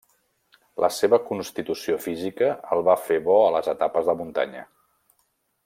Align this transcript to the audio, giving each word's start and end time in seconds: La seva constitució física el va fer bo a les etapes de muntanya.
La 0.83 0.87
seva 0.99 1.19
constitució 1.27 1.97
física 2.05 2.49
el 2.77 2.83
va 2.89 2.97
fer 3.11 3.19
bo 3.29 3.37
a 3.43 3.53
les 3.57 3.71
etapes 3.75 4.09
de 4.11 4.17
muntanya. 4.23 4.65